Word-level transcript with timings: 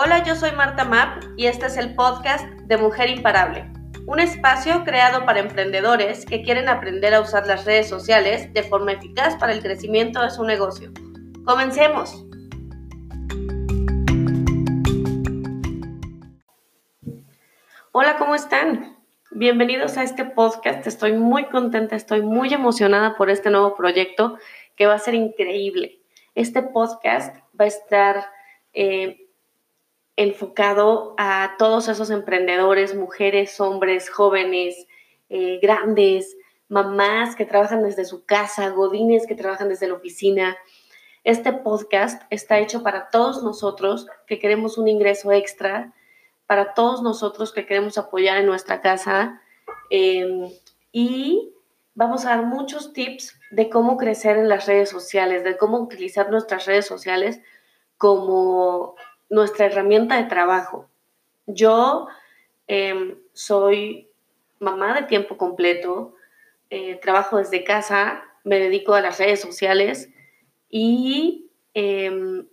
Hola, 0.00 0.22
yo 0.22 0.36
soy 0.36 0.52
Marta 0.52 0.84
Map 0.84 1.24
y 1.36 1.46
este 1.46 1.66
es 1.66 1.76
el 1.76 1.96
podcast 1.96 2.46
de 2.46 2.76
Mujer 2.76 3.10
Imparable, 3.10 3.68
un 4.06 4.20
espacio 4.20 4.84
creado 4.84 5.26
para 5.26 5.40
emprendedores 5.40 6.24
que 6.24 6.44
quieren 6.44 6.68
aprender 6.68 7.14
a 7.14 7.20
usar 7.20 7.48
las 7.48 7.64
redes 7.64 7.88
sociales 7.88 8.54
de 8.54 8.62
forma 8.62 8.92
eficaz 8.92 9.34
para 9.34 9.52
el 9.52 9.60
crecimiento 9.60 10.22
de 10.22 10.30
su 10.30 10.44
negocio. 10.44 10.92
Comencemos. 11.44 12.24
Hola, 17.90 18.18
¿cómo 18.18 18.36
están? 18.36 18.96
Bienvenidos 19.32 19.96
a 19.98 20.04
este 20.04 20.24
podcast. 20.24 20.86
Estoy 20.86 21.14
muy 21.14 21.46
contenta, 21.46 21.96
estoy 21.96 22.22
muy 22.22 22.54
emocionada 22.54 23.16
por 23.16 23.30
este 23.30 23.50
nuevo 23.50 23.74
proyecto 23.74 24.38
que 24.76 24.86
va 24.86 24.94
a 24.94 25.00
ser 25.00 25.14
increíble. 25.14 25.98
Este 26.36 26.62
podcast 26.62 27.36
va 27.60 27.64
a 27.64 27.66
estar 27.66 28.26
eh, 28.74 29.24
enfocado 30.18 31.14
a 31.16 31.54
todos 31.58 31.86
esos 31.86 32.10
emprendedores, 32.10 32.96
mujeres, 32.96 33.60
hombres, 33.60 34.10
jóvenes, 34.10 34.88
eh, 35.28 35.60
grandes, 35.62 36.36
mamás 36.68 37.36
que 37.36 37.44
trabajan 37.44 37.84
desde 37.84 38.04
su 38.04 38.26
casa, 38.26 38.70
godines 38.70 39.28
que 39.28 39.36
trabajan 39.36 39.68
desde 39.68 39.86
la 39.86 39.94
oficina. 39.94 40.56
Este 41.22 41.52
podcast 41.52 42.20
está 42.30 42.58
hecho 42.58 42.82
para 42.82 43.10
todos 43.10 43.44
nosotros 43.44 44.08
que 44.26 44.40
queremos 44.40 44.76
un 44.76 44.88
ingreso 44.88 45.30
extra, 45.30 45.94
para 46.46 46.74
todos 46.74 47.00
nosotros 47.00 47.52
que 47.52 47.64
queremos 47.64 47.96
apoyar 47.96 48.38
en 48.38 48.46
nuestra 48.46 48.80
casa 48.80 49.40
em, 49.88 50.50
y 50.90 51.54
vamos 51.94 52.24
a 52.24 52.30
dar 52.30 52.44
muchos 52.44 52.92
tips 52.92 53.38
de 53.52 53.70
cómo 53.70 53.96
crecer 53.96 54.36
en 54.36 54.48
las 54.48 54.66
redes 54.66 54.88
sociales, 54.88 55.44
de 55.44 55.56
cómo 55.56 55.78
utilizar 55.78 56.28
nuestras 56.28 56.66
redes 56.66 56.86
sociales 56.86 57.40
como 57.98 58.96
nuestra 59.28 59.66
herramienta 59.66 60.16
de 60.16 60.24
trabajo. 60.24 60.88
Yo 61.46 62.08
em, 62.66 63.16
soy 63.32 64.08
mamá 64.58 64.94
de 64.94 65.06
tiempo 65.06 65.36
completo, 65.36 66.14
eh, 66.70 66.96
trabajo 67.00 67.38
desde 67.38 67.64
casa, 67.64 68.22
me 68.44 68.58
dedico 68.58 68.94
a 68.94 69.00
las 69.00 69.18
redes 69.18 69.40
sociales 69.40 70.10
y 70.70 71.50
em, 71.74 72.46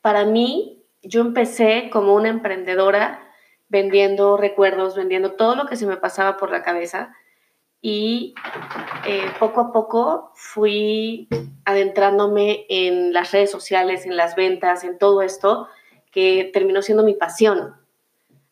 para 0.00 0.24
mí 0.24 0.82
yo 1.02 1.20
empecé 1.20 1.90
como 1.90 2.14
una 2.14 2.28
emprendedora 2.28 3.26
vendiendo 3.68 4.36
recuerdos, 4.36 4.96
vendiendo 4.96 5.32
todo 5.32 5.54
lo 5.54 5.66
que 5.66 5.76
se 5.76 5.86
me 5.86 5.96
pasaba 5.96 6.36
por 6.36 6.50
la 6.50 6.62
cabeza 6.62 7.14
y 7.82 8.34
eh, 9.06 9.30
poco 9.38 9.60
a 9.60 9.72
poco 9.72 10.32
fui 10.34 11.28
adentrándome 11.64 12.66
en 12.68 13.12
las 13.12 13.32
redes 13.32 13.50
sociales, 13.50 14.04
en 14.06 14.16
las 14.16 14.36
ventas, 14.36 14.84
en 14.84 14.98
todo 14.98 15.22
esto 15.22 15.68
que 16.10 16.50
terminó 16.52 16.82
siendo 16.82 17.04
mi 17.04 17.14
pasión. 17.14 17.76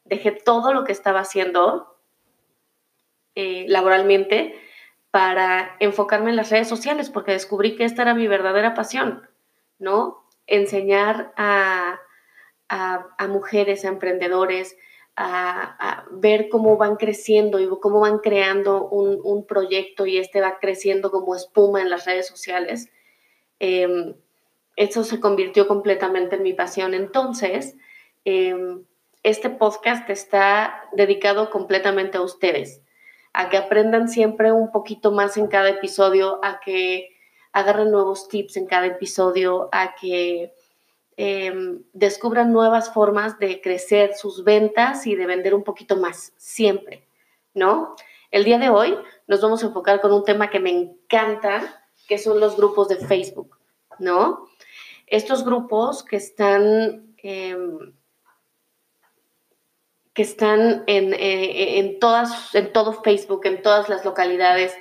Dejé 0.05 0.33
todo 0.33 0.73
lo 0.73 0.85
que 0.85 0.93
estaba 0.93 1.21
haciendo 1.21 1.99
eh, 3.35 3.67
laboralmente 3.69 4.59
para 5.11 5.77
enfocarme 5.81 6.31
en 6.31 6.37
las 6.37 6.51
redes 6.51 6.69
sociales 6.69 7.11
porque 7.11 7.33
descubrí 7.33 7.77
que 7.77 7.85
esta 7.85 8.03
era 8.03 8.15
mi 8.15 8.27
verdadera 8.27 8.75
pasión, 8.75 9.29
¿no? 9.79 10.25
Enseñar 10.47 11.33
a, 11.37 12.01
a, 12.69 13.27
mujeres, 13.29 13.85
a 13.85 13.89
emprendedores, 13.89 14.77
a, 15.21 16.05
ver 16.11 16.49
cómo 16.49 16.77
van 16.77 16.97
creciendo 16.97 17.59
y 17.59 17.69
cómo 17.81 18.01
van 18.01 18.19
creando 18.19 18.89
un, 18.89 19.45
proyecto 19.47 20.07
y 20.07 20.19
este 20.19 20.41
va 20.41 20.59
creciendo 20.61 21.11
como 21.11 21.35
espuma 21.35 21.81
en 21.81 21.91
las 21.91 22.07
redes 22.07 22.27
sociales. 22.27 22.89
Em, 23.59 24.15
eso 24.77 25.03
se 25.03 25.21
convirtió 25.21 25.67
completamente 25.67 26.37
en 26.37 26.43
mi 26.43 26.53
pasión. 26.53 26.95
Entonces, 26.95 27.77
em, 28.25 28.85
este 29.25 29.51
podcast 29.51 30.09
está 30.09 30.85
dedicado 30.93 31.51
completamente 31.51 32.19
a 32.19 32.23
ustedes, 32.23 32.83
a 33.33 33.49
que 33.49 33.57
aprendan 33.57 34.09
siempre 34.09 34.53
un 34.53 34.71
poquito 34.71 35.11
más 35.11 35.37
en 35.37 35.49
cada 35.49 35.71
episodio, 35.71 36.39
a 36.45 36.61
que 36.61 37.17
agarren 37.53 37.91
nuevos 37.91 38.29
tips 38.29 38.57
en 38.57 38.67
cada 38.67 38.87
episodio, 38.87 39.69
a 39.73 39.97
que 39.97 40.53
Em, 41.21 41.83
descubran 41.93 42.53
nuevas 42.53 42.95
formas 42.95 43.41
de 43.41 43.61
crecer 43.61 44.15
sus 44.15 44.45
ventas 44.45 45.05
y 45.05 45.17
de 45.17 45.27
vender 45.27 45.53
un 45.53 45.65
poquito 45.65 45.97
más, 45.97 46.33
siempre, 46.37 47.09
¿no? 47.55 47.97
El 48.31 48.45
día 48.45 48.57
de 48.61 48.69
hoy 48.69 48.97
nos 49.27 49.41
vamos 49.41 49.61
a 49.61 49.67
enfocar 49.67 50.01
con 50.01 50.13
un 50.13 50.25
tema 50.25 50.49
que 50.49 50.61
me 50.61 50.71
encanta, 50.71 51.85
que 52.07 52.19
son 52.19 52.39
los 52.39 52.57
grupos 52.57 52.87
de 52.87 52.99
Facebook, 52.99 53.59
¿no? 53.99 54.49
Estos 55.09 55.45
grupos 55.45 56.05
que 56.05 56.15
están, 56.15 57.17
em, 57.21 57.95
que 60.15 60.23
están 60.23 60.85
en, 60.87 61.15
eh, 61.15 61.81
en, 61.81 61.99
todas, 61.99 62.55
en 62.55 62.73
todo 62.73 62.93
Facebook, 62.93 63.45
en 63.45 63.61
todas 63.61 63.89
las 63.89 64.05
localidades, 64.05 64.73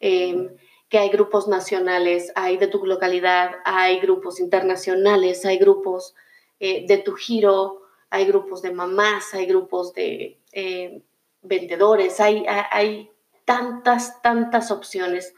em, 0.00 0.48
que 0.88 0.98
hay 0.98 1.08
grupos 1.08 1.48
nacionales, 1.48 2.32
hay 2.34 2.56
de 2.58 2.68
tu 2.68 2.84
localidad, 2.86 3.56
hay 3.64 3.98
grupos 3.98 4.38
internacionales, 4.38 5.44
hay 5.44 5.58
grupos 5.58 6.14
eh, 6.60 6.86
de 6.86 6.98
tu 6.98 7.14
giro, 7.14 7.82
hay 8.10 8.24
grupos 8.26 8.62
de 8.62 8.72
mamás, 8.72 9.34
hay 9.34 9.46
grupos 9.46 9.92
de 9.94 10.38
eh, 10.52 11.02
vendedores, 11.42 12.20
hay, 12.20 12.44
hay, 12.48 13.10
tantas, 13.44 14.22
tantas 14.22 14.72
opciones 14.72 15.34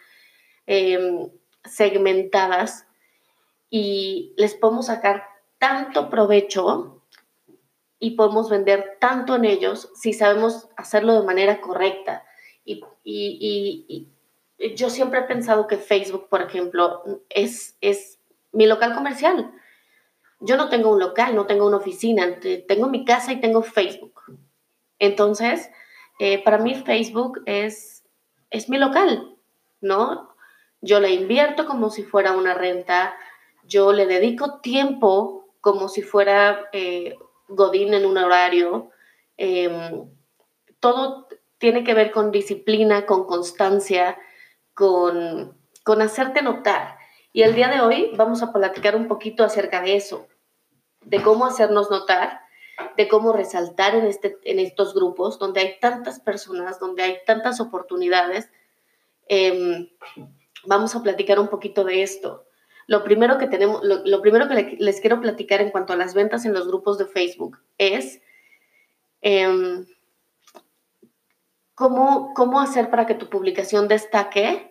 em, 0.66 1.28
segmentadas 1.64 2.86
y 3.68 4.32
les 4.38 4.54
podemos 4.54 4.86
sacar 4.86 5.24
tanto 5.58 6.08
provecho 6.08 7.02
y 7.98 8.12
podemos 8.12 8.48
vender 8.48 8.96
tanto 8.98 9.34
en 9.34 9.44
ellos 9.44 9.90
si 9.94 10.14
sabemos 10.14 10.68
hacerlo 10.76 11.20
de 11.20 11.26
manera 11.26 11.60
correcta. 11.60 12.24
y, 12.64 12.80
y, 13.04 14.08
yo 14.76 14.90
siempre 14.90 15.20
he 15.20 15.24
pensado 15.24 15.66
que 15.66 15.76
Facebook, 15.76 16.28
por 16.28 16.42
ejemplo, 16.42 17.22
es, 17.28 17.76
es 17.80 18.18
mi 18.52 18.66
local 18.66 18.94
comercial. 18.94 19.52
Yo 20.40 20.56
no 20.56 20.68
tengo 20.68 20.90
un 20.90 21.00
local, 21.00 21.34
no 21.34 21.46
tengo 21.46 21.66
una 21.66 21.78
oficina, 21.78 22.38
tengo 22.66 22.88
mi 22.88 23.04
casa 23.04 23.32
y 23.32 23.40
tengo 23.40 23.62
Facebook. 23.62 24.20
Entonces, 24.98 25.70
eh, 26.18 26.42
para 26.42 26.58
mí 26.58 26.74
Facebook 26.74 27.42
es, 27.46 28.04
es 28.50 28.68
mi 28.68 28.78
local, 28.78 29.36
¿no? 29.80 30.34
Yo 30.80 31.00
le 31.00 31.10
invierto 31.10 31.66
como 31.66 31.90
si 31.90 32.02
fuera 32.02 32.32
una 32.32 32.54
renta, 32.54 33.16
yo 33.64 33.92
le 33.92 34.06
dedico 34.06 34.60
tiempo 34.60 35.48
como 35.60 35.88
si 35.88 36.02
fuera 36.02 36.68
eh, 36.72 37.16
Godín 37.48 37.94
en 37.94 38.06
un 38.06 38.18
horario. 38.18 38.90
Em, 39.36 40.08
todo 40.80 41.28
tiene 41.58 41.84
que 41.84 41.94
ver 41.94 42.10
con 42.12 42.30
disciplina, 42.30 43.06
con 43.06 43.26
constancia, 43.26 44.16
con, 44.78 46.00
hacerte 46.00 46.40
notar. 46.40 46.96
Y 47.32 47.42
el 47.42 47.54
día 47.54 47.68
de 47.68 47.80
hoy 47.80 48.12
vamos 48.16 48.42
a 48.42 48.52
platicar 48.52 48.94
un 48.94 49.08
poquito 49.08 49.42
acerca 49.42 49.82
de 49.82 49.96
eso, 49.96 50.28
de 51.04 51.20
cómo 51.20 51.46
hacernos 51.46 51.90
notar, 51.90 52.40
de 52.96 53.08
cómo 53.08 53.32
resaltar 53.32 53.96
en, 53.96 54.06
este, 54.06 54.38
en 54.44 54.60
estos 54.60 54.94
grupos 54.94 55.38
donde 55.38 55.60
hay 55.60 55.80
tantas 55.80 56.20
personas, 56.20 56.78
donde 56.78 57.02
hay 57.02 57.18
tantas 57.26 57.60
oportunidades. 57.60 58.50
Em, 59.26 59.88
vamos 60.64 60.94
a 60.94 61.02
platicar 61.02 61.40
un 61.40 61.48
poquito 61.48 61.82
de 61.82 62.02
esto. 62.02 62.46
Lo 62.86 63.02
primero 63.02 63.36
que 63.36 63.48
tenemos, 63.48 63.82
lo, 63.82 64.22
primero 64.22 64.48
que 64.48 64.76
les 64.78 65.00
quiero 65.00 65.20
platicar 65.20 65.60
en 65.60 65.70
cuanto 65.70 65.92
a 65.92 65.96
las 65.96 66.14
ventas 66.14 66.44
en 66.44 66.54
los 66.54 66.68
grupos 66.68 66.98
de 66.98 67.06
Facebook 67.06 67.58
es 67.76 68.20
em, 69.22 69.86
cómo, 71.74 72.32
cómo 72.34 72.60
hacer 72.60 72.90
para 72.90 73.06
que 73.06 73.14
tu 73.14 73.28
publicación 73.28 73.88
destaque 73.88 74.67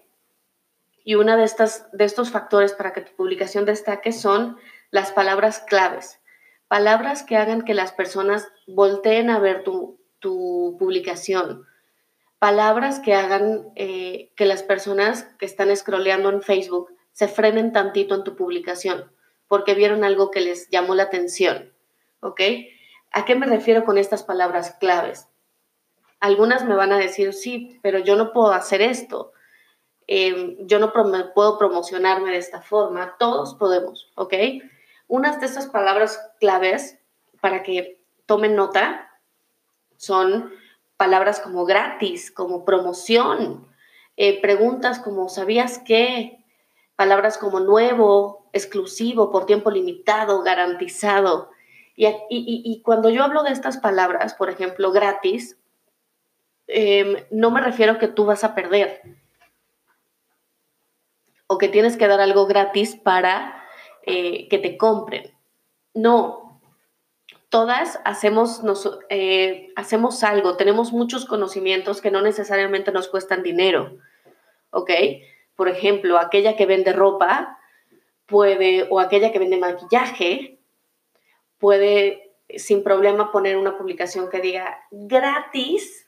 y 1.08 1.16
una 1.16 1.38
de, 1.38 1.46
estas, 1.46 1.90
de 1.94 2.04
estos 2.04 2.32
factores 2.32 2.74
para 2.74 2.92
que 2.92 3.00
tu 3.00 3.16
publicación 3.16 3.64
destaque 3.64 4.12
son 4.12 4.58
las 4.92 5.14
palabras 5.14 5.60
claves. 5.66 6.20
Palabras 6.68 7.24
que 7.24 7.38
hagan 7.38 7.62
que 7.62 7.74
las 7.74 7.94
personas 7.94 8.50
volteen 8.68 9.30
a 9.30 9.40
ver 9.40 9.64
tu, 9.64 10.02
publicación. 10.20 11.66
Palabras 12.40 13.00
que 13.00 13.14
hagan 13.14 13.70
eh, 13.76 14.34
que 14.36 14.44
las 14.44 14.64
personas 14.64 15.24
que 15.40 15.46
están 15.46 15.74
scrolleando 15.74 16.28
en 16.30 16.42
Facebook 16.42 16.90
se 17.14 17.30
frenen 17.30 17.72
tantito 17.72 18.14
en 18.14 18.26
tu 18.26 18.36
publicación 18.36 19.10
porque 19.48 19.76
vieron 19.76 20.04
algo 20.04 20.30
que 20.30 20.42
les 20.42 20.70
llamó 20.72 20.94
la 20.94 21.04
atención. 21.04 21.72
¿Ok? 22.20 22.42
¿A 23.14 23.24
qué 23.24 23.36
me 23.36 23.46
refiero 23.46 23.86
con 23.86 23.98
estas 23.98 24.24
palabras 24.24 24.76
claves? 24.78 25.30
Algunas 26.20 26.66
me 26.66 26.76
van 26.76 26.92
a 26.92 26.98
decir, 26.98 27.32
sí, 27.32 27.80
pero 27.82 27.98
yo 28.00 28.18
no 28.18 28.34
puedo 28.34 28.52
hacer 28.52 28.82
esto. 28.82 29.32
Em, 30.08 30.56
yo 30.66 30.80
no 30.80 30.94
puedo 30.94 31.58
promocionarme 31.58 32.32
de 32.32 32.38
esta 32.38 32.62
forma, 32.62 33.18
todos 33.20 33.56
podemos, 33.56 34.10
¿ok? 34.16 34.34
Unas 35.10 35.42
de 35.42 35.48
esas 35.48 35.68
palabras 35.68 36.18
claves 36.40 36.98
para 37.42 37.62
que 37.62 38.02
tomen 38.26 38.56
nota 38.56 39.12
son 39.98 40.54
palabras 40.96 41.42
como 41.42 41.66
gratis, 41.66 42.32
como 42.32 42.64
promoción, 42.64 43.68
eh, 44.16 44.42
preguntas 44.42 45.00
como 45.00 45.28
¿sabías 45.28 45.80
qué? 45.86 46.44
Palabras 46.96 47.38
como 47.38 47.60
nuevo, 47.60 48.50
exclusivo, 48.54 49.30
por 49.30 49.46
tiempo 49.46 49.72
limitado, 49.72 50.42
garantizado. 50.42 51.52
Y, 51.96 52.82
cuando 52.84 53.10
yo 53.10 53.24
hablo 53.24 53.44
de 53.44 53.52
estas 53.52 53.78
palabras, 53.78 54.36
por 54.36 54.50
ejemplo, 54.50 54.92
gratis, 54.92 55.58
em, 56.68 57.26
no 57.32 57.52
me 57.52 57.60
refiero 57.60 57.94
a 57.94 58.00
que 58.00 58.08
tú 58.08 58.26
vas 58.26 58.44
a 58.44 58.56
perder 58.56 59.02
o 61.48 61.58
que 61.58 61.70
tienes 61.70 61.98
que 61.98 62.08
dar 62.08 62.20
algo 62.20 62.46
gratis 62.46 62.96
para 62.96 63.64
eh, 64.04 64.48
que 64.50 64.58
te 64.58 64.78
compren. 64.78 65.34
No, 65.94 66.62
todas 67.50 68.00
hacemos, 68.06 68.62
eh, 69.10 69.72
hacemos 69.76 70.24
algo, 70.24 70.58
tenemos 70.58 70.92
muchos 70.92 71.26
conocimientos 71.26 72.02
que 72.02 72.12
no 72.12 72.22
necesariamente 72.22 72.92
nos 72.92 73.08
cuestan 73.08 73.44
dinero, 73.44 73.98
¿ok? 74.70 74.92
Por 75.56 75.70
ejemplo, 75.70 76.20
aquella 76.20 76.56
que 76.56 76.66
vende 76.66 76.94
ropa 76.94 77.58
puede, 78.26 78.88
o 78.90 79.00
aquella 79.00 79.32
que 79.32 79.40
vende 79.40 79.58
maquillaje, 79.58 80.60
puede 81.58 82.36
sin 82.56 82.84
problema 82.84 83.32
poner 83.32 83.58
una 83.58 83.78
publicación 83.78 84.30
que 84.30 84.40
diga 84.40 84.80
gratis, 84.92 86.08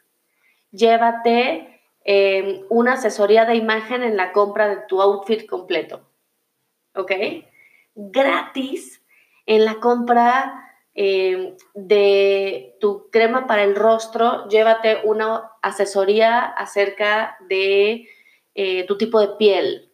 llévate 0.72 1.79
em, 2.04 2.64
una 2.70 2.94
asesoría 2.94 3.46
de 3.46 3.56
imagen 3.56 4.04
en 4.04 4.18
la 4.18 4.32
compra 4.32 4.68
de 4.68 4.78
tu 4.88 5.02
outfit 5.02 5.48
completo. 5.48 6.10
¿Ok? 6.96 7.12
Gratis 7.96 9.04
en 9.46 9.66
la 9.66 9.76
compra 9.76 10.66
em, 10.94 11.56
de 11.74 12.78
tu 12.80 13.10
crema 13.12 13.48
para 13.48 13.64
el 13.64 13.76
rostro, 13.76 14.48
llévate 14.48 15.02
una 15.04 15.52
asesoría 15.62 16.40
acerca 16.42 17.38
de 17.48 18.08
eh, 18.56 18.86
tu 18.86 18.98
tipo 18.98 19.20
de 19.20 19.36
piel. 19.38 19.92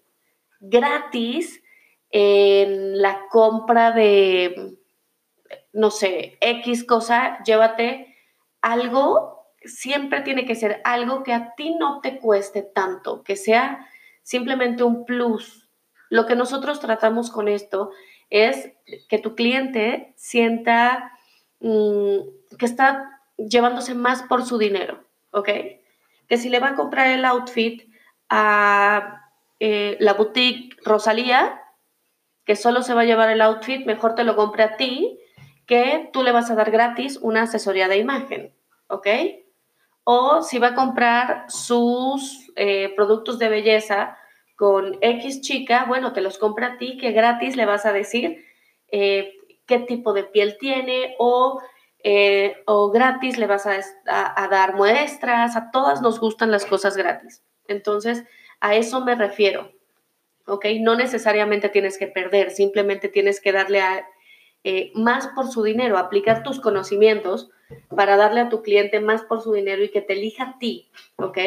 Gratis 0.59 1.61
en 2.09 3.01
la 3.01 3.27
compra 3.29 3.91
de 3.91 4.77
no 5.75 5.91
sé, 5.91 6.37
X 6.39 6.85
cosa, 6.85 7.43
llévate 7.43 8.15
algo, 8.61 9.34
siempre 9.67 10.21
tiene 10.21 10.45
que 10.45 10.55
ser 10.55 10.81
algo 10.83 11.23
que 11.23 11.33
a 11.33 11.53
ti 11.55 11.75
no 11.75 12.01
te 12.01 12.19
cueste 12.19 12.61
tanto, 12.61 13.23
que 13.23 13.35
sea 13.35 13.87
simplemente 14.23 14.83
un 14.83 15.05
plus. 15.05 15.69
Lo 16.09 16.25
que 16.25 16.35
nosotros 16.35 16.79
tratamos 16.79 17.31
con 17.31 17.47
esto 17.47 17.91
es 18.29 18.71
que 19.09 19.19
tu 19.19 19.35
cliente 19.35 20.13
sienta 20.15 21.11
mm, 21.59 22.17
que 22.57 22.65
está 22.65 23.21
llevándose 23.37 23.95
más 23.95 24.23
por 24.23 24.45
su 24.45 24.57
dinero, 24.57 25.03
¿ok? 25.31 25.49
Que 26.27 26.37
si 26.37 26.49
le 26.49 26.59
va 26.59 26.69
a 26.69 26.75
comprar 26.75 27.07
el 27.07 27.25
outfit 27.25 27.83
a 28.29 29.29
eh, 29.59 29.97
la 29.99 30.13
boutique 30.13 30.75
Rosalía, 30.83 31.61
que 32.45 32.55
solo 32.55 32.81
se 32.83 32.93
va 32.93 33.01
a 33.01 33.05
llevar 33.05 33.29
el 33.29 33.41
outfit, 33.41 33.85
mejor 33.85 34.15
te 34.15 34.23
lo 34.23 34.35
compre 34.35 34.63
a 34.63 34.77
ti 34.77 35.19
que 35.65 36.09
tú 36.13 36.23
le 36.23 36.31
vas 36.31 36.51
a 36.51 36.55
dar 36.55 36.71
gratis 36.71 37.17
una 37.21 37.43
asesoría 37.43 37.87
de 37.87 37.97
imagen, 37.97 38.53
¿ok? 38.87 39.07
O 40.07 40.43
si 40.43 40.59
va 40.59 40.67
a 40.67 40.75
comprar 40.75 41.45
sus 41.49 42.51
eh, 42.55 42.93
productos 42.95 43.39
de 43.39 43.49
belleza 43.49 44.17
con 44.55 44.99
X 45.01 45.41
chica, 45.41 45.85
bueno, 45.85 46.13
te 46.13 46.21
los 46.21 46.37
compra 46.37 46.67
a 46.67 46.77
ti, 46.77 46.97
que 46.97 47.11
gratis 47.11 47.55
le 47.55 47.65
vas 47.65 47.87
a 47.87 47.91
decir 47.91 48.45
eh, 48.89 49.33
qué 49.65 49.79
tipo 49.79 50.13
de 50.13 50.23
piel 50.23 50.57
tiene 50.59 51.15
o, 51.17 51.59
eh, 52.03 52.55
o 52.67 52.91
gratis 52.91 53.39
le 53.39 53.47
vas 53.47 53.65
a, 53.65 54.47
dar 54.47 54.75
muestras, 54.75 55.55
a 55.55 55.71
todas 55.71 56.03
nos 56.03 56.19
gustan 56.19 56.51
las 56.51 56.65
cosas 56.65 56.95
gratis. 56.95 57.43
Entonces, 57.67 58.25
a 58.59 58.75
eso 58.75 59.03
me 59.03 59.15
refiero. 59.15 59.71
¿ok? 60.45 60.67
No 60.81 60.95
necesariamente 60.95 61.69
tienes 61.69 61.97
que 61.97 62.05
perder, 62.05 62.51
simplemente 62.51 63.09
tienes 63.09 63.41
que 63.41 63.51
darle 63.51 63.81
a, 63.81 64.07
más 64.93 65.29
por 65.29 65.47
su 65.47 65.63
dinero, 65.63 65.97
aplicar 65.97 66.43
tus 66.43 66.59
conocimientos 66.59 67.49
para 67.95 68.17
darle 68.17 68.41
a 68.41 68.49
tu 68.49 68.61
cliente 68.61 68.99
más 68.99 69.23
por 69.23 69.41
su 69.41 69.53
dinero 69.53 69.83
y 69.83 69.89
que 69.89 70.01
te 70.01 70.13
elija 70.13 70.43
a 70.43 70.59
ti, 70.59 70.89
¿ok? 71.17 71.37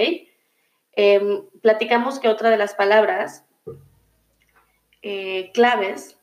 Em, 0.92 1.44
platicamos 1.62 2.18
que 2.18 2.28
otra 2.28 2.50
de 2.50 2.56
las 2.56 2.74
palabras 2.74 3.44
eh, 5.02 5.50
claves 5.52 6.18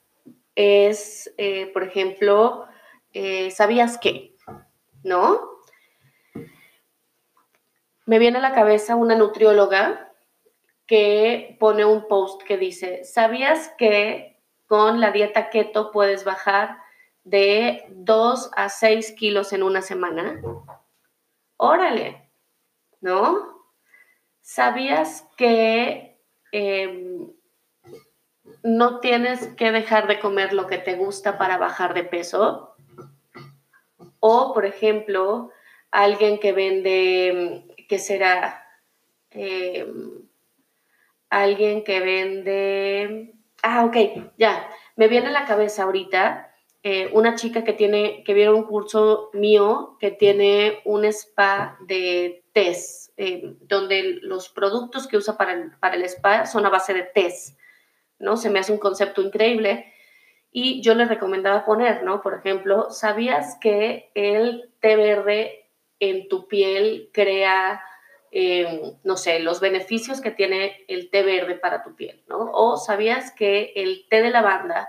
es, 0.56 1.34
eh, 1.38 1.68
por 1.68 1.84
ejemplo, 1.84 2.68
¿sabías 3.50 3.98
qué? 3.98 4.36
¿No? 5.04 5.56
Me 8.06 8.20
viene 8.20 8.38
a 8.38 8.42
la 8.42 8.54
cabeza 8.54 8.96
una 8.96 9.16
nutrióloga 9.16 10.12
que 10.86 11.58
pone 11.60 11.86
un 11.86 12.08
post 12.08 12.44
que 12.44 12.58
dice, 12.58 13.04
¿sabías 13.04 13.70
que 13.78 14.38
con 14.68 15.00
la 15.00 15.12
dieta 15.12 15.50
keto 15.50 15.92
puedes 15.92 16.24
bajar 16.24 16.78
de 17.26 17.86
2 17.90 18.52
a 18.56 18.70
6 18.70 19.12
kilos 19.14 19.52
en 19.52 19.64
una 19.64 19.82
semana. 19.82 20.42
Órale, 21.58 22.30
¿no? 23.02 23.66
¿Sabías 24.42 25.28
que 25.36 26.22
em, 26.52 27.32
no 28.64 29.00
tienes 29.00 29.48
que 29.56 29.72
dejar 29.72 30.08
de 30.08 30.20
comer 30.20 30.54
lo 30.54 30.68
que 30.68 30.78
te 30.78 30.96
gusta 30.96 31.38
para 31.38 31.58
bajar 31.58 31.96
de 31.96 32.04
peso? 32.04 32.76
O, 34.20 34.54
por 34.54 34.66
ejemplo, 34.66 35.52
alguien 35.92 36.40
que 36.40 36.52
vende, 36.52 37.66
¿qué 37.90 37.98
será? 37.98 38.68
Em, 39.32 40.28
alguien 41.32 41.84
que 41.84 42.00
vende... 42.00 43.34
Ah, 43.64 43.84
ok, 43.86 43.98
ya. 44.38 44.70
Me 44.96 45.08
viene 45.08 45.28
a 45.28 45.32
la 45.32 45.46
cabeza 45.46 45.84
ahorita 45.84 46.55
eh, 46.88 47.10
una 47.14 47.34
chica 47.34 47.64
que 47.64 47.74
tiene, 47.74 48.24
que 48.24 48.36
vieron 48.36 48.58
un 48.58 48.66
curso 48.66 49.32
mío 49.34 49.98
que 50.00 50.12
tiene 50.12 50.82
un 50.86 51.04
spa 51.06 51.80
de 51.80 52.46
test, 52.54 53.12
eh, 53.18 53.56
donde 53.62 54.20
los 54.22 54.50
productos 54.50 55.08
que 55.08 55.18
usa 55.18 55.36
para 55.36 55.54
el, 55.54 55.72
para 55.80 55.96
el 55.96 56.04
spa 56.04 56.46
son 56.46 56.64
a 56.64 56.70
base 56.70 56.94
de 56.94 57.02
test, 57.02 57.58
¿no? 58.20 58.38
Se 58.38 58.52
me 58.52 58.60
hace 58.60 58.72
un 58.72 58.78
concepto 58.78 59.24
increíble. 59.24 59.92
Y 60.52 60.84
yo 60.84 60.94
le 60.94 61.06
recomendaba 61.06 61.66
poner, 61.66 62.04
¿no? 62.04 62.22
Por 62.22 62.36
ejemplo, 62.36 62.92
¿sabías 62.92 63.58
que 63.60 64.12
el 64.14 64.70
té 64.80 64.96
verde 64.96 65.72
en 66.00 66.28
tu 66.28 66.48
piel 66.48 67.10
crea, 67.12 67.82
eh, 68.30 68.94
no 69.04 69.18
sé, 69.18 69.40
los 69.40 69.60
beneficios 69.60 70.22
que 70.22 70.30
tiene 70.30 70.86
el 70.88 71.10
té 71.10 71.24
verde 71.24 71.56
para 71.56 71.82
tu 71.82 71.96
piel, 71.96 72.24
¿no? 72.28 72.52
O 72.54 72.78
¿sabías 72.78 73.32
que 73.32 73.74
el 73.76 74.06
té 74.08 74.22
de 74.22 74.30
lavanda 74.30 74.88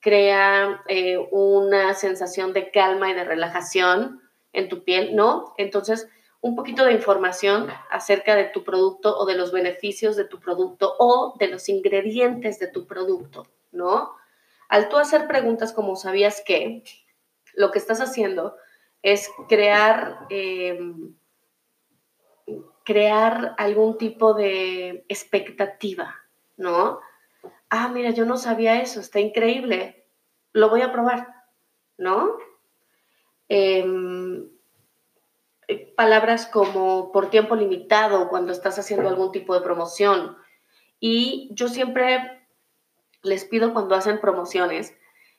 crea 0.00 0.82
eh, 0.88 1.18
una 1.30 1.94
sensación 1.94 2.52
de 2.52 2.70
calma 2.70 3.10
y 3.10 3.14
de 3.14 3.24
relajación 3.24 4.22
en 4.52 4.68
tu 4.68 4.84
piel, 4.84 5.14
¿no? 5.16 5.54
Entonces, 5.58 6.08
un 6.40 6.54
poquito 6.54 6.84
de 6.84 6.92
información 6.92 7.68
acerca 7.90 8.36
de 8.36 8.44
tu 8.44 8.62
producto 8.62 9.16
o 9.18 9.26
de 9.26 9.34
los 9.34 9.52
beneficios 9.52 10.16
de 10.16 10.24
tu 10.24 10.38
producto 10.38 10.94
o 10.98 11.34
de 11.38 11.48
los 11.48 11.68
ingredientes 11.68 12.58
de 12.58 12.68
tu 12.68 12.86
producto, 12.86 13.46
¿no? 13.72 14.12
Al 14.68 14.88
tú 14.88 14.98
hacer 14.98 15.26
preguntas 15.26 15.72
como 15.72 15.96
sabías 15.96 16.42
que, 16.46 16.84
lo 17.54 17.70
que 17.70 17.78
estás 17.78 18.00
haciendo 18.00 18.56
es 19.02 19.30
crear, 19.48 20.26
em, 20.30 21.14
crear 22.84 23.54
algún 23.58 23.98
tipo 23.98 24.34
de 24.34 25.04
expectativa, 25.08 26.14
¿no? 26.56 27.00
Ah, 27.70 27.88
mira, 27.88 28.10
yo 28.10 28.24
no 28.24 28.36
sabía 28.36 28.80
eso, 28.80 29.00
está 29.00 29.20
increíble, 29.20 30.06
lo 30.52 30.70
voy 30.70 30.82
a 30.82 30.92
probar, 30.92 31.28
¿no? 31.96 32.36
Em, 33.48 34.48
palabras 35.96 36.46
como 36.46 37.12
por 37.12 37.30
tiempo 37.30 37.56
limitado 37.56 38.28
cuando 38.28 38.52
estás 38.52 38.78
haciendo 38.78 39.08
algún 39.08 39.32
tipo 39.32 39.54
de 39.54 39.60
promoción. 39.60 40.36
Y 41.00 41.50
yo 41.52 41.68
siempre 41.68 42.46
les 43.22 43.44
pido 43.44 43.72
cuando 43.72 43.94
hacen 43.94 44.20
promociones 44.20 44.96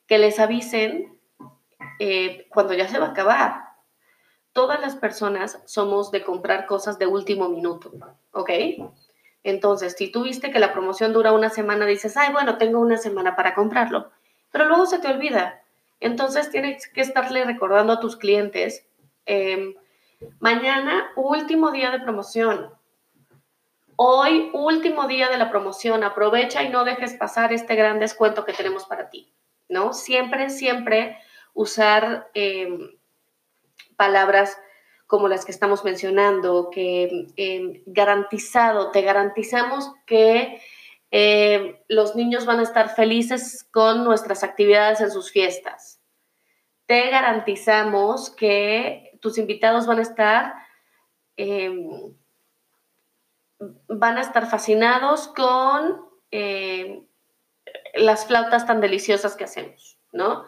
que 0.08 0.18
les 0.18 0.40
avisen 0.40 1.18
eh, 2.00 2.48
cuando 2.50 2.74
ya 2.74 2.88
se 2.88 3.00
va 3.00 3.08
a 3.08 3.12
acabar. 3.12 3.70
Todas 4.54 4.80
las 4.82 4.96
personas 4.96 5.62
somos 5.66 6.12
de 6.12 6.24
comprar 6.24 6.66
cosas 6.66 6.98
de 6.98 7.08
último 7.08 7.50
minuto, 7.50 7.92
¿ok? 8.32 8.50
Entonces, 9.44 9.96
si 9.98 10.12
tú 10.12 10.24
viste 10.24 10.52
que 10.52 10.60
la 10.60 10.74
promoción 10.74 11.14
dura 11.14 11.32
una 11.32 11.50
semana, 11.50 11.86
dices, 11.86 12.18
ay, 12.18 12.32
bueno, 12.32 12.58
tengo 12.58 12.80
una 12.80 12.98
semana 12.98 13.36
para 13.36 13.54
comprarlo, 13.54 14.12
pero 14.52 14.66
luego 14.66 14.86
se 14.86 15.00
te 15.00 15.08
olvida. 15.08 15.62
Entonces, 16.00 16.50
tienes 16.50 16.88
que 16.90 17.02
estarle 17.02 17.46
recordando 17.46 17.94
a 17.94 18.00
tus 18.00 18.18
clientes, 18.18 18.86
em, 19.26 19.76
mañana, 20.40 21.12
último 21.16 21.72
día 21.72 21.92
de 21.92 22.00
promoción. 22.00 22.74
Hoy, 23.96 24.50
último 24.54 25.08
día 25.08 25.30
de 25.30 25.38
la 25.38 25.50
promoción, 25.50 26.04
aprovecha 26.04 26.64
y 26.64 26.70
no 26.70 26.86
dejes 26.86 27.14
pasar 27.14 27.52
este 27.52 27.76
gran 27.76 28.00
descuento 28.00 28.46
que 28.46 28.54
tenemos 28.54 28.86
para 28.86 29.10
ti, 29.10 29.34
¿no? 29.68 29.94
Siempre, 29.94 30.50
siempre 30.50 31.18
usar 31.54 32.30
em, 32.34 32.98
palabras 33.98 34.58
como 35.10 35.28
las 35.28 35.44
que 35.44 35.52
estamos 35.52 35.84
mencionando, 35.84 36.70
que 36.70 37.26
em, 37.36 37.82
garantizado, 37.88 38.92
te 38.92 39.02
garantizamos 39.02 39.92
que 40.06 40.62
em, 41.10 41.76
los 41.88 42.16
niños 42.16 42.46
van 42.46 42.60
a 42.60 42.62
estar 42.62 42.96
felices 42.96 43.68
con 43.72 44.04
nuestras 44.04 44.44
actividades 44.44 45.02
en 45.02 45.10
sus 45.10 45.32
fiestas. 45.32 46.00
te 46.86 47.10
garantizamos 47.10 48.32
que 48.32 49.18
tus 49.22 49.38
invitados 49.38 49.86
van 49.86 50.00
a 50.00 50.02
estar, 50.02 50.54
em, 51.38 52.16
van 53.88 54.18
a 54.18 54.22
estar 54.22 54.48
fascinados 54.48 55.28
con 55.28 56.08
las 57.96 58.26
flautas 58.26 58.66
tan 58.66 58.82
deliciosas 58.82 59.36
que 59.36 59.44
hacemos, 59.46 60.00
¿no? 60.12 60.46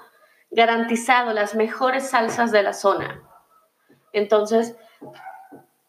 Garantizado 0.51 1.33
las 1.33 1.53
mejores 1.55 2.09
salsas 2.09 2.51
de 2.51 2.63
la 2.63 2.73
zona. 2.73 3.30
Entonces, 4.13 4.75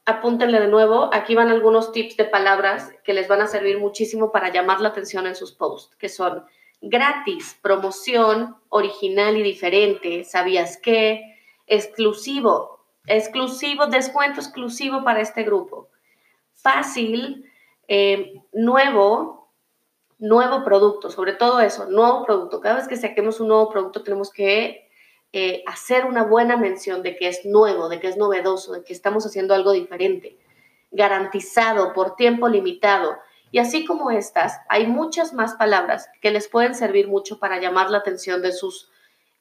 apúntenle 0.04 0.60
de 0.60 0.68
nuevo, 0.68 1.10
aquí 1.12 1.34
van 1.34 1.50
algunos 1.50 1.92
tips 1.92 2.16
de 2.16 2.24
palabras 2.24 2.90
que 3.04 3.14
les 3.14 3.28
van 3.28 3.40
a 3.40 3.46
servir 3.46 3.78
muchísimo 3.78 4.32
para 4.32 4.50
llamar 4.52 4.80
la 4.80 4.88
atención 4.88 5.26
en 5.26 5.36
sus 5.36 5.52
posts, 5.52 5.96
que 5.96 6.08
son 6.08 6.44
gratis, 6.80 7.58
promoción, 7.62 8.56
original 8.68 9.36
y 9.36 9.42
diferente, 9.42 10.24
¿sabías 10.24 10.76
qué? 10.76 11.36
Exclusivo, 11.66 12.84
exclusivo, 13.06 13.86
descuento 13.86 14.40
exclusivo 14.40 15.04
para 15.04 15.20
este 15.20 15.44
grupo. 15.44 15.88
Fácil, 16.54 17.48
eh, 17.86 18.42
nuevo, 18.52 19.52
nuevo 20.18 20.64
producto, 20.64 21.10
sobre 21.10 21.34
todo 21.34 21.60
eso, 21.60 21.86
nuevo 21.86 22.24
producto. 22.24 22.60
Cada 22.60 22.76
vez 22.76 22.88
que 22.88 22.96
saquemos 22.96 23.40
un 23.40 23.48
nuevo 23.48 23.70
producto 23.70 24.02
tenemos 24.02 24.32
que 24.32 24.88
eh, 25.32 25.62
hacer 25.66 26.04
una 26.04 26.24
buena 26.24 26.56
mención 26.56 27.02
de 27.02 27.16
que 27.16 27.28
es 27.28 27.44
nuevo, 27.46 27.88
de 27.88 28.00
que 28.00 28.08
es 28.08 28.16
novedoso, 28.16 28.72
de 28.72 28.84
que 28.84 28.92
estamos 28.92 29.24
haciendo 29.24 29.54
algo 29.54 29.72
diferente, 29.72 30.36
garantizado 30.90 31.92
por 31.94 32.16
tiempo 32.16 32.48
limitado. 32.48 33.16
Y 33.50 33.58
así 33.58 33.84
como 33.84 34.10
estas, 34.10 34.60
hay 34.68 34.86
muchas 34.86 35.32
más 35.32 35.54
palabras 35.54 36.08
que 36.20 36.30
les 36.30 36.48
pueden 36.48 36.74
servir 36.74 37.08
mucho 37.08 37.38
para 37.38 37.60
llamar 37.60 37.90
la 37.90 37.98
atención 37.98 38.42
de 38.42 38.52
sus 38.52 38.90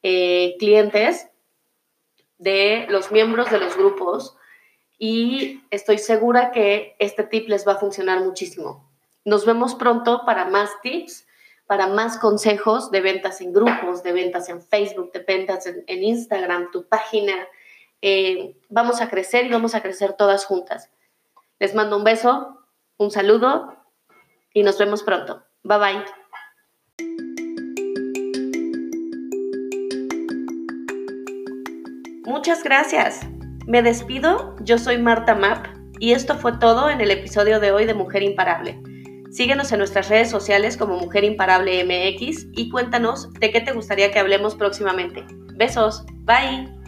eh, 0.03 0.55
clientes, 0.59 1.27
de 2.37 2.87
los 2.89 3.11
miembros 3.11 3.51
de 3.51 3.59
los 3.59 3.75
grupos, 3.75 4.37
y 4.97 5.63
estoy 5.71 5.97
segura 5.97 6.51
que 6.51 6.95
este 6.99 7.23
tip 7.23 7.49
les 7.49 7.67
va 7.67 7.73
a 7.73 7.79
funcionar 7.79 8.21
muchísimo. 8.21 8.89
Nos 9.25 9.45
vemos 9.45 9.75
pronto 9.75 10.23
para 10.25 10.45
más 10.45 10.69
tips 10.81 11.25
para 11.71 11.87
más 11.87 12.17
consejos 12.17 12.91
de 12.91 12.99
ventas 12.99 13.39
en 13.39 13.53
grupos, 13.53 14.03
de 14.03 14.11
ventas 14.11 14.49
en 14.49 14.61
Facebook, 14.61 15.13
de 15.13 15.19
ventas 15.19 15.65
en, 15.65 16.03
Instagram, 16.03 16.69
tu 16.69 16.85
página. 16.85 17.47
Eh, 18.01 18.57
vamos 18.67 18.99
a 18.99 19.09
crecer 19.09 19.45
y 19.45 19.51
vamos 19.51 19.73
a 19.73 19.81
crecer 19.81 20.11
todas 20.17 20.43
juntas. 20.43 20.89
Les 21.59 21.73
mando 21.73 21.95
un 21.95 22.03
beso, 22.03 22.61
un 22.97 23.09
saludo 23.09 23.73
y 24.53 24.63
nos 24.63 24.77
vemos 24.77 25.01
pronto. 25.01 25.45
Bye 25.63 25.77
bye. 25.77 26.05
Muchas 32.25 32.65
gracias. 32.65 33.21
Me 33.65 33.81
despido, 33.81 34.57
yo 34.59 34.77
soy 34.77 34.97
Marta 34.97 35.35
Map 35.35 35.67
y 35.99 36.11
esto 36.11 36.35
fue 36.35 36.51
todo 36.57 36.89
en 36.89 36.99
el 36.99 37.11
episodio 37.11 37.61
de 37.61 37.71
hoy 37.71 37.85
de 37.85 37.93
Mujer 37.93 38.23
Imparable. 38.23 38.90
Síguenos 39.31 39.71
en 39.71 39.79
nuestras 39.79 40.09
redes 40.09 40.29
sociales 40.29 40.75
como 40.75 40.97
Mujer 40.97 41.23
Imparable 41.23 41.83
MX 41.85 42.47
y 42.51 42.69
cuéntanos 42.69 43.31
de 43.33 43.51
qué 43.51 43.61
te 43.61 43.71
gustaría 43.71 44.11
que 44.11 44.19
hablemos 44.19 44.55
próximamente. 44.55 45.25
Besos, 45.55 46.03
bye. 46.25 46.80